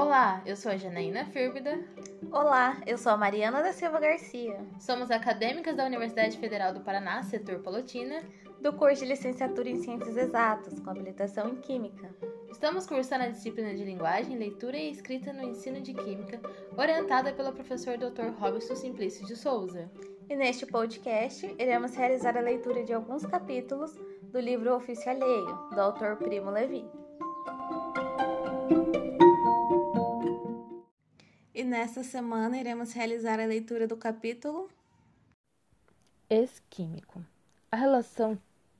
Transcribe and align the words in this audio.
Olá, 0.00 0.40
eu 0.46 0.54
sou 0.54 0.70
a 0.70 0.76
Janaína 0.76 1.24
Fírbida. 1.24 1.76
Olá, 2.30 2.80
eu 2.86 2.96
sou 2.96 3.10
a 3.10 3.16
Mariana 3.16 3.64
da 3.64 3.72
Silva 3.72 3.98
Garcia. 3.98 4.56
Somos 4.78 5.10
acadêmicas 5.10 5.74
da 5.74 5.84
Universidade 5.84 6.38
Federal 6.38 6.72
do 6.72 6.82
Paraná, 6.82 7.20
setor 7.24 7.58
Palotina, 7.58 8.22
do 8.60 8.72
curso 8.72 9.02
de 9.02 9.08
licenciatura 9.08 9.68
em 9.68 9.82
Ciências 9.82 10.16
Exatas, 10.16 10.78
com 10.78 10.88
habilitação 10.88 11.48
em 11.48 11.56
Química. 11.56 12.14
Estamos 12.48 12.86
cursando 12.86 13.24
a 13.24 13.28
disciplina 13.28 13.74
de 13.74 13.82
Linguagem, 13.82 14.38
Leitura 14.38 14.76
e 14.76 14.88
Escrita 14.88 15.32
no 15.32 15.42
Ensino 15.42 15.80
de 15.80 15.92
Química, 15.92 16.40
orientada 16.76 17.32
pelo 17.32 17.52
professor 17.52 17.98
Dr. 17.98 18.38
Robson 18.38 18.76
Simplício 18.76 19.26
de 19.26 19.34
Souza. 19.34 19.90
E 20.30 20.36
neste 20.36 20.64
podcast, 20.64 21.44
iremos 21.58 21.96
realizar 21.96 22.38
a 22.38 22.40
leitura 22.40 22.84
de 22.84 22.92
alguns 22.92 23.26
capítulos 23.26 23.98
do 24.22 24.38
livro 24.38 24.76
Ofício 24.76 25.10
Alheio, 25.10 25.58
do 25.74 25.80
autor 25.80 26.14
Primo 26.18 26.52
Levi. 26.52 26.88
Nesta 31.68 32.02
semana 32.02 32.56
iremos 32.56 32.94
realizar 32.94 33.38
a 33.38 33.44
leitura 33.44 33.86
do 33.86 33.94
capítulo 33.94 34.70
Ex-químico. 36.30 37.22
A 37.70 37.76
relação 37.76 38.38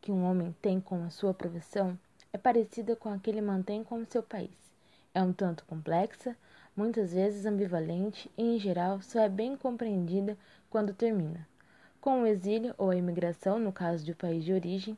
que 0.00 0.10
um 0.10 0.24
homem 0.24 0.56
tem 0.62 0.80
com 0.80 1.04
a 1.04 1.10
sua 1.10 1.34
profissão 1.34 1.98
é 2.32 2.38
parecida 2.38 2.96
com 2.96 3.12
a 3.12 3.18
que 3.18 3.28
ele 3.28 3.42
mantém 3.42 3.84
com 3.84 3.98
o 3.98 4.06
seu 4.06 4.22
país. 4.22 4.72
É 5.12 5.20
um 5.20 5.30
tanto 5.30 5.66
complexa, 5.66 6.34
muitas 6.74 7.12
vezes 7.12 7.44
ambivalente 7.44 8.30
e, 8.34 8.56
em 8.56 8.58
geral, 8.58 9.02
só 9.02 9.20
é 9.20 9.28
bem 9.28 9.58
compreendida 9.58 10.38
quando 10.70 10.94
termina. 10.94 11.46
Com 12.00 12.22
o 12.22 12.26
exílio 12.26 12.74
ou 12.78 12.88
a 12.88 12.96
imigração, 12.96 13.58
no 13.58 13.74
caso 13.74 14.06
do 14.06 14.16
país 14.16 14.42
de 14.42 14.54
origem, 14.54 14.96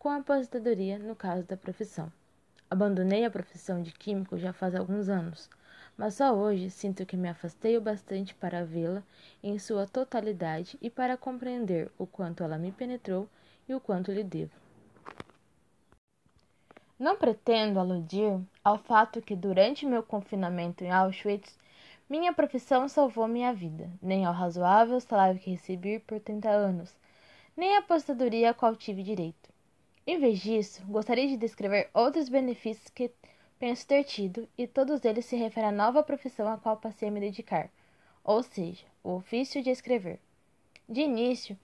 com 0.00 0.08
a 0.08 0.16
aposentadoria, 0.16 0.98
no 0.98 1.14
caso 1.14 1.44
da 1.44 1.56
profissão. 1.56 2.12
Abandonei 2.68 3.24
a 3.24 3.30
profissão 3.30 3.80
de 3.80 3.92
químico 3.92 4.36
já 4.36 4.52
faz 4.52 4.74
alguns 4.74 5.08
anos, 5.08 5.48
mas 6.00 6.14
só 6.14 6.32
hoje 6.32 6.70
sinto 6.70 7.04
que 7.04 7.14
me 7.14 7.28
afastei 7.28 7.76
o 7.76 7.80
bastante 7.80 8.34
para 8.34 8.64
vê-la 8.64 9.02
em 9.42 9.58
sua 9.58 9.86
totalidade 9.86 10.78
e 10.80 10.88
para 10.88 11.14
compreender 11.14 11.92
o 11.98 12.06
quanto 12.06 12.42
ela 12.42 12.56
me 12.56 12.72
penetrou 12.72 13.28
e 13.68 13.74
o 13.74 13.80
quanto 13.80 14.10
lhe 14.10 14.24
devo. 14.24 14.54
Não 16.98 17.16
pretendo 17.16 17.78
aludir 17.78 18.40
ao 18.64 18.78
fato 18.78 19.20
que 19.20 19.36
durante 19.36 19.84
meu 19.84 20.02
confinamento 20.02 20.82
em 20.82 20.90
Auschwitz, 20.90 21.58
minha 22.08 22.32
profissão 22.32 22.88
salvou 22.88 23.28
minha 23.28 23.52
vida, 23.52 23.90
nem 24.00 24.24
ao 24.24 24.32
razoável 24.32 24.98
salário 25.00 25.38
que 25.38 25.50
recebi 25.50 25.98
por 25.98 26.18
30 26.18 26.48
anos, 26.48 26.96
nem 27.54 27.76
à 27.76 27.80
aposentadoria 27.80 28.48
a 28.48 28.54
qual 28.54 28.74
tive 28.74 29.02
direito. 29.02 29.50
Em 30.06 30.18
vez 30.18 30.38
disso, 30.38 30.82
gostaria 30.86 31.28
de 31.28 31.36
descrever 31.36 31.90
outros 31.92 32.30
benefícios 32.30 32.88
que 32.88 33.12
penso 33.60 33.86
ter 33.86 34.02
tido, 34.02 34.48
e 34.58 34.66
todos 34.66 35.04
eles 35.04 35.24
se 35.26 35.36
referem 35.36 35.68
à 35.68 35.72
nova 35.72 36.02
profissão 36.02 36.48
a 36.48 36.58
qual 36.58 36.78
passei 36.78 37.08
a 37.08 37.12
me 37.12 37.20
dedicar, 37.20 37.70
ou 38.24 38.42
seja, 38.42 38.84
o 39.04 39.12
ofício 39.12 39.62
de 39.62 39.70
escrever. 39.70 40.18
De 40.88 41.02
início, 41.02 41.56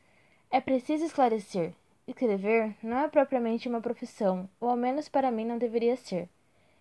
é 0.48 0.60
preciso 0.60 1.04
esclarecer 1.04 1.74
Escrever 2.06 2.76
não 2.84 2.98
é 2.98 3.08
propriamente 3.08 3.68
uma 3.68 3.80
profissão, 3.80 4.48
ou 4.60 4.68
ao 4.68 4.76
menos 4.76 5.08
para 5.08 5.32
mim 5.32 5.44
não 5.44 5.58
deveria 5.58 5.96
ser. 5.96 6.28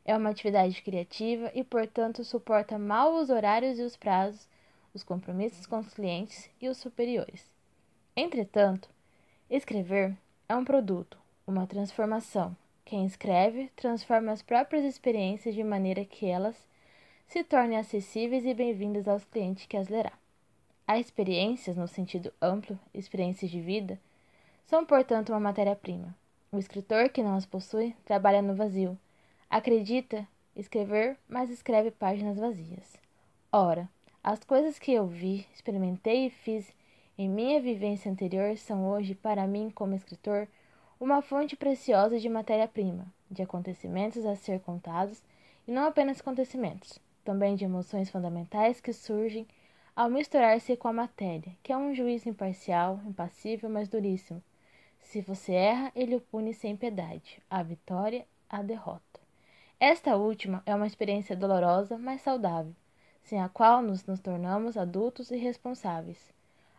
É 0.05 0.15
uma 0.15 0.29
atividade 0.29 0.79
criativa 0.83 1.51
e, 1.55 1.63
portanto, 1.63 2.23
suporta 2.23 2.77
mal 2.77 3.15
os 3.15 3.31
horários 3.31 3.79
e 3.79 3.81
os 3.81 3.97
prazos, 3.97 4.47
os 4.93 5.03
compromissos 5.03 5.65
com 5.65 5.79
os 5.79 5.91
clientes 5.91 6.47
e 6.61 6.69
os 6.69 6.77
superiores. 6.77 7.51
Entretanto, 8.15 8.87
escrever 9.49 10.15
é 10.47 10.55
um 10.55 10.63
produto, 10.63 11.17
uma 11.47 11.65
transformação. 11.65 12.55
Quem 12.85 13.03
escreve 13.03 13.71
transforma 13.75 14.31
as 14.31 14.43
próprias 14.43 14.85
experiências 14.85 15.55
de 15.55 15.63
maneira 15.63 16.05
que 16.05 16.27
elas 16.27 16.55
se 17.27 17.43
tornem 17.43 17.79
acessíveis 17.79 18.45
e 18.45 18.53
bem-vindas 18.53 19.07
aos 19.07 19.25
clientes 19.25 19.65
que 19.65 19.75
as 19.75 19.89
lerá. 19.89 20.13
Há 20.85 20.99
experiências, 20.99 21.75
no 21.75 21.87
sentido 21.87 22.31
amplo, 22.39 22.77
experiências 22.93 23.49
de 23.49 23.59
vida, 23.59 23.99
são, 24.67 24.85
portanto, 24.85 25.29
uma 25.29 25.39
matéria-prima. 25.39 26.15
O 26.51 26.59
escritor 26.59 27.09
que 27.09 27.23
não 27.23 27.35
as 27.35 27.43
possui 27.43 27.95
trabalha 28.05 28.39
no 28.39 28.53
vazio. 28.53 28.95
Acredita 29.49 30.27
escrever, 30.55 31.17
mas 31.27 31.49
escreve 31.49 31.89
páginas 31.89 32.37
vazias. 32.37 32.95
Ora, 33.51 33.89
as 34.23 34.43
coisas 34.43 34.77
que 34.77 34.93
eu 34.93 35.07
vi, 35.07 35.47
experimentei 35.55 36.27
e 36.27 36.29
fiz 36.29 36.71
em 37.17 37.27
minha 37.27 37.59
vivência 37.59 38.11
anterior 38.11 38.55
são 38.57 38.87
hoje, 38.87 39.15
para 39.15 39.47
mim, 39.47 39.71
como 39.73 39.95
escritor, 39.95 40.47
uma 40.99 41.21
fonte 41.21 41.55
preciosa 41.55 42.19
de 42.19 42.29
matéria-prima, 42.29 43.05
de 43.29 43.41
acontecimentos 43.41 44.25
a 44.25 44.35
ser 44.35 44.59
contados, 44.61 45.21
e 45.67 45.71
não 45.71 45.85
apenas 45.87 46.19
acontecimentos, 46.19 46.99
também 47.23 47.55
de 47.55 47.65
emoções 47.65 48.09
fundamentais 48.09 48.79
que 48.79 48.93
surgem 48.93 49.47
ao 49.95 50.09
misturar-se 50.09 50.75
com 50.75 50.87
a 50.87 50.93
matéria, 50.93 51.55
que 51.63 51.71
é 51.71 51.77
um 51.77 51.93
juiz 51.93 52.25
imparcial, 52.25 52.99
impassível, 53.05 53.69
mas 53.69 53.89
duríssimo, 53.89 54.43
se 55.05 55.21
você 55.21 55.53
erra, 55.53 55.91
ele 55.95 56.15
o 56.15 56.21
pune 56.21 56.53
sem 56.53 56.75
piedade, 56.75 57.41
a 57.49 57.63
vitória, 57.63 58.25
a 58.49 58.61
derrota. 58.61 59.19
Esta 59.79 60.15
última 60.15 60.63
é 60.65 60.73
uma 60.73 60.87
experiência 60.87 61.35
dolorosa, 61.35 61.97
mas 61.97 62.21
saudável, 62.21 62.73
sem 63.23 63.41
a 63.41 63.47
qual 63.47 63.81
nos, 63.81 64.05
nos 64.05 64.19
tornamos 64.19 64.75
adultos 64.75 65.31
e 65.31 65.37
responsáveis. 65.37 66.33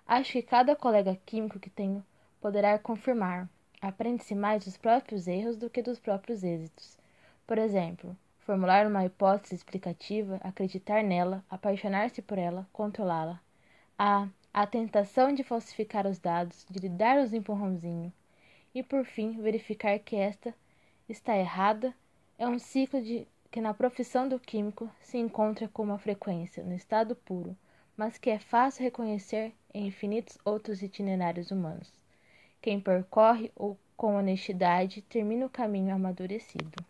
Acho 0.07 0.33
que 0.33 0.43
cada 0.43 0.77
colega 0.77 1.19
químico 1.25 1.59
que 1.59 1.71
tenho 1.71 2.05
poderá 2.41 2.79
confirmar. 2.79 3.49
Aprende-se 3.81 4.35
mais 4.35 4.65
dos 4.65 4.77
próprios 4.77 5.27
erros 5.27 5.57
do 5.57 5.71
que 5.71 5.83
dos 5.83 5.99
próprios 5.99 6.43
êxitos. 6.43 6.99
Por 7.47 7.59
exemplo, 7.59 8.17
formular 8.41 8.87
uma 8.87 9.05
hipótese 9.05 9.55
explicativa, 9.55 10.41
acreditar 10.43 11.03
nela, 11.03 11.45
apaixonar-se 11.51 12.23
por 12.23 12.39
ela, 12.39 12.67
controlá-la. 12.73 13.41
A 13.99 14.29
a 14.57 14.67
tentação 14.67 15.35
de 15.35 15.45
falsificar 15.45 16.07
os 16.07 16.19
dados, 16.19 16.65
de 16.71 16.79
lhe 16.79 16.89
dar 16.89 17.23
os 17.23 17.35
empurrãozinho 17.35 18.11
e 18.75 18.83
por 18.83 19.05
fim 19.05 19.39
verificar 19.43 19.99
que 19.99 20.17
esta 20.17 20.55
está 21.07 21.37
errada 21.37 21.95
é 22.39 22.49
um 22.49 22.59
ciclo 22.59 23.03
de 23.03 23.29
que 23.51 23.61
na 23.61 23.75
profissão 23.75 24.27
do 24.27 24.41
químico 24.41 24.91
se 24.99 25.19
encontra 25.19 25.69
com 25.69 25.83
uma 25.83 25.99
frequência 25.99 26.65
no 26.65 26.73
estado 26.73 27.15
puro, 27.15 27.55
mas 27.95 28.17
que 28.17 28.31
é 28.31 28.39
fácil 28.39 28.83
reconhecer 28.83 29.53
em 29.75 29.89
infinitos 29.89 30.39
outros 30.43 30.81
itinerários 30.81 31.51
humanos. 31.51 31.93
Quem 32.61 32.81
percorre 32.81 33.53
ou 33.55 33.79
com 33.97 34.17
honestidade 34.17 35.03
termina 35.03 35.47
o 35.47 35.51
caminho 35.51 35.95
amadurecido. 35.95 36.85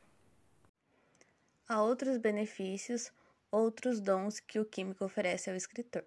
Há 1.69 1.83
outros 1.83 2.19
benefícios, 2.19 3.13
outros 3.51 4.01
dons 4.01 4.41
que 4.41 4.59
o 4.59 4.65
químico 4.65 5.05
oferece 5.05 5.51
ao 5.51 5.57
escritor 5.57 6.05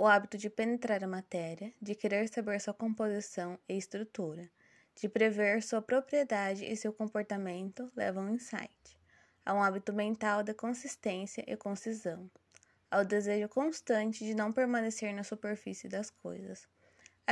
o 0.00 0.06
hábito 0.06 0.38
de 0.38 0.48
penetrar 0.48 1.04
a 1.04 1.06
matéria, 1.06 1.74
de 1.78 1.94
querer 1.94 2.26
saber 2.26 2.58
sua 2.58 2.72
composição 2.72 3.58
e 3.68 3.76
estrutura, 3.76 4.48
de 4.98 5.10
prever 5.10 5.62
sua 5.62 5.82
propriedade 5.82 6.64
e 6.64 6.74
seu 6.74 6.90
comportamento 6.90 7.92
levam 7.94 8.28
ao 8.28 8.34
insight, 8.34 8.98
a 9.44 9.52
um 9.52 9.62
hábito 9.62 9.92
mental 9.92 10.42
de 10.42 10.54
consistência 10.54 11.44
e 11.46 11.54
concisão, 11.54 12.30
ao 12.90 13.04
desejo 13.04 13.46
constante 13.50 14.24
de 14.24 14.32
não 14.32 14.50
permanecer 14.50 15.14
na 15.14 15.22
superfície 15.22 15.86
das 15.86 16.08
coisas. 16.08 16.66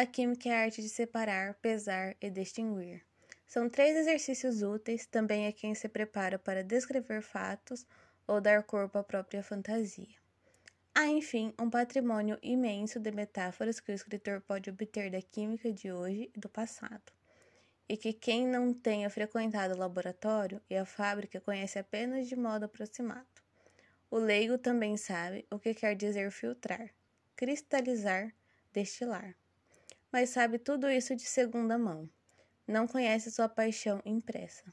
A 0.00 0.06
química 0.06 0.48
é 0.48 0.52
a 0.52 0.60
arte 0.60 0.80
de 0.80 0.88
separar, 0.88 1.54
pesar 1.54 2.14
e 2.20 2.30
distinguir. 2.30 3.02
São 3.48 3.68
três 3.68 3.96
exercícios 3.96 4.62
úteis 4.62 5.06
também 5.06 5.48
a 5.48 5.52
quem 5.52 5.74
se 5.74 5.88
prepara 5.88 6.38
para 6.38 6.62
descrever 6.62 7.20
fatos 7.20 7.84
ou 8.24 8.40
dar 8.40 8.62
corpo 8.62 8.96
à 8.96 9.02
própria 9.02 9.42
fantasia. 9.42 10.14
Há, 10.94 11.08
enfim, 11.08 11.52
um 11.60 11.68
patrimônio 11.68 12.38
imenso 12.40 13.00
de 13.00 13.10
metáforas 13.10 13.80
que 13.80 13.90
o 13.90 13.92
escritor 13.92 14.40
pode 14.40 14.70
obter 14.70 15.10
da 15.10 15.20
química 15.20 15.72
de 15.72 15.90
hoje 15.90 16.30
e 16.32 16.38
do 16.38 16.48
passado, 16.48 17.12
e 17.88 17.96
que 17.96 18.12
quem 18.12 18.46
não 18.46 18.72
tenha 18.72 19.10
frequentado 19.10 19.74
o 19.74 19.78
laboratório 19.78 20.62
e 20.70 20.76
a 20.76 20.84
fábrica 20.84 21.40
conhece 21.40 21.76
apenas 21.76 22.28
de 22.28 22.36
modo 22.36 22.66
aproximado. 22.66 23.26
O 24.08 24.18
leigo 24.18 24.58
também 24.58 24.96
sabe 24.96 25.44
o 25.50 25.58
que 25.58 25.74
quer 25.74 25.96
dizer 25.96 26.30
filtrar, 26.30 26.88
cristalizar, 27.34 28.32
destilar. 28.72 29.34
Mas 30.12 30.30
sabe 30.30 30.58
tudo 30.58 30.90
isso 30.90 31.14
de 31.14 31.24
segunda 31.24 31.78
mão. 31.78 32.08
Não 32.66 32.86
conhece 32.86 33.30
sua 33.30 33.48
paixão 33.48 34.00
impressa. 34.04 34.72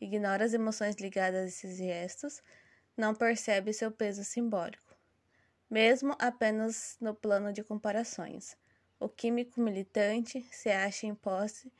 Ignora 0.00 0.44
as 0.44 0.54
emoções 0.54 0.96
ligadas 0.96 1.44
a 1.44 1.48
esses 1.48 1.76
gestos, 1.76 2.42
não 2.96 3.14
percebe 3.14 3.72
seu 3.72 3.90
peso 3.90 4.24
simbólico 4.24 4.90
mesmo 5.70 6.16
apenas 6.18 6.96
no 7.00 7.14
plano 7.14 7.52
de 7.52 7.62
comparações. 7.62 8.56
O 8.98 9.08
químico 9.08 9.60
militante 9.60 10.42
se 10.50 10.68
acha 10.68 11.06
em 11.06 11.14
posse 11.14 11.72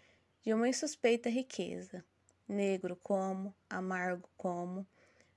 de 0.42 0.54
uma 0.54 0.68
insuspeita 0.68 1.28
riqueza, 1.28 2.04
negro 2.48 2.96
como, 3.02 3.54
amargo 3.68 4.30
como, 4.36 4.86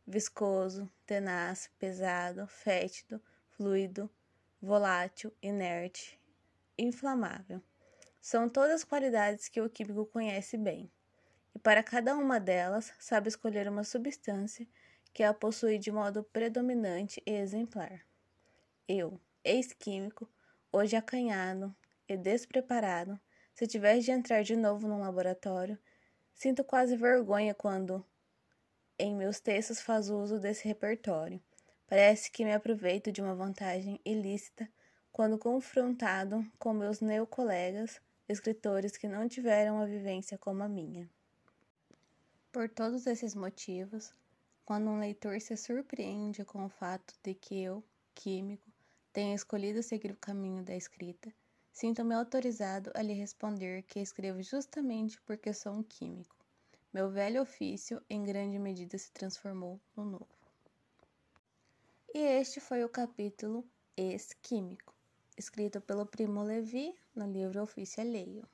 viscoso, 0.05 0.89
tenaz, 1.05 1.69
pesado, 1.79 2.45
fétido, 2.47 3.19
fluido, 3.57 4.09
volátil, 4.61 5.33
inerte, 5.41 6.19
inflamável. 6.77 7.61
São 8.21 8.47
todas 8.47 8.83
qualidades 8.83 9.49
que 9.49 9.61
o 9.61 9.69
químico 9.69 10.05
conhece 10.05 10.57
bem, 10.57 10.91
e 11.53 11.59
para 11.59 11.83
cada 11.83 12.15
uma 12.15 12.39
delas 12.39 12.93
sabe 12.99 13.27
escolher 13.27 13.67
uma 13.67 13.83
substância 13.83 14.67
que 15.13 15.23
a 15.23 15.33
possui 15.33 15.77
de 15.77 15.91
modo 15.91 16.23
predominante 16.23 17.21
e 17.25 17.31
exemplar. 17.31 18.01
Eu, 18.87 19.19
ex-químico, 19.43 20.29
hoje 20.71 20.95
acanhado 20.95 21.75
e 22.07 22.17
despreparado, 22.17 23.19
se 23.53 23.67
tivesse 23.67 24.05
de 24.05 24.11
entrar 24.11 24.43
de 24.43 24.55
novo 24.55 24.87
num 24.87 24.99
laboratório, 24.99 25.77
sinto 26.33 26.63
quase 26.63 26.97
vergonha 26.97 27.53
quando, 27.53 28.03
em 28.97 29.15
meus 29.15 29.39
textos, 29.39 29.81
faço 29.81 30.15
uso 30.15 30.39
desse 30.39 30.67
repertório. 30.67 31.41
Parece 31.87 32.31
que 32.31 32.43
me 32.43 32.53
aproveito 32.53 33.11
de 33.11 33.21
uma 33.21 33.35
vantagem 33.35 33.99
ilícita 34.03 34.67
quando 35.13 35.37
confrontado 35.37 36.43
com 36.57 36.73
meus 36.73 36.99
neocolegas, 36.99 38.01
escritores 38.27 38.97
que 38.97 39.07
não 39.07 39.29
tiveram 39.29 39.75
uma 39.75 39.85
vivência 39.85 40.39
como 40.39 40.63
a 40.63 40.67
minha. 40.67 41.07
Por 42.51 42.67
todos 42.67 43.05
esses 43.05 43.35
motivos, 43.35 44.11
quando 44.65 44.89
um 44.89 44.99
leitor 44.99 45.39
se 45.39 45.55
surpreende 45.55 46.43
com 46.43 46.65
o 46.65 46.69
fato 46.69 47.13
de 47.21 47.35
que 47.35 47.61
eu, 47.61 47.83
químico, 48.15 48.67
tenha 49.13 49.35
escolhido 49.35 49.83
seguir 49.83 50.11
o 50.11 50.17
caminho 50.17 50.63
da 50.63 50.75
escrita, 50.75 51.31
sinto-me 51.71 52.15
autorizado 52.15 52.91
a 52.95 53.01
lhe 53.03 53.13
responder 53.13 53.83
que 53.83 53.99
escrevo 53.99 54.41
justamente 54.41 55.21
porque 55.21 55.53
sou 55.53 55.73
um 55.73 55.83
químico. 55.83 56.35
Meu 56.91 57.11
velho 57.11 57.43
ofício, 57.43 58.01
em 58.09 58.23
grande 58.23 58.57
medida, 58.57 58.97
se 58.97 59.11
transformou 59.11 59.79
no 59.95 60.05
novo. 60.05 60.27
E 62.11 62.17
este 62.17 62.59
foi 62.59 62.83
o 62.83 62.89
capítulo 62.89 63.63
Ex-Químico, 63.95 64.92
escrito 65.37 65.81
pelo 65.81 66.05
Primo 66.05 66.43
Levi 66.43 66.93
no 67.15 67.25
livro 67.25 67.63
Ofício 67.63 68.01
Alheio. 68.01 68.47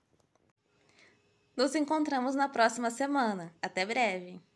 Nos 1.56 1.76
encontramos 1.76 2.36
na 2.36 2.50
próxima 2.50 2.90
semana. 2.90 3.54
Até 3.62 3.86
breve! 3.86 4.42